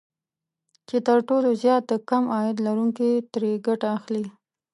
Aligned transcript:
چې 0.87 0.97
تر 1.07 1.17
ټولو 1.27 1.49
زيات 1.61 1.83
د 1.87 1.93
کم 2.09 2.23
عاید 2.35 2.57
لرونکي 2.67 3.09
ترې 3.31 3.51
ګټه 3.67 3.87
اخلي 3.97 4.25